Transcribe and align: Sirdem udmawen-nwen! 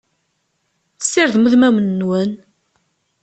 Sirdem 1.11 1.47
udmawen-nwen! 1.47 2.31